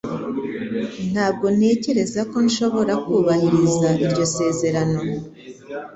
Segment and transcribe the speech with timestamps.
[1.11, 4.99] Ntabwo ntekereza ko nshobora kubahiriza iryo sezerano.